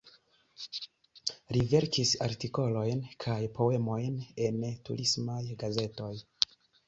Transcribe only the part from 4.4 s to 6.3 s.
en turismaj gazetoj.